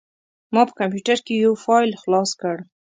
[0.53, 2.55] ما په کمپوټر کې یو فایل خلاص کړ.